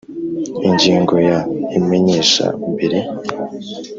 [0.67, 1.37] Ingingo ya
[1.77, 2.97] imenyesha mbere